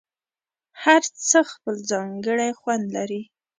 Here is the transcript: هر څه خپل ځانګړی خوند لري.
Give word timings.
هر 0.83 1.01
څه 1.29 1.39
خپل 1.51 1.75
ځانګړی 1.91 2.49
خوند 2.59 2.85
لري. 2.95 3.21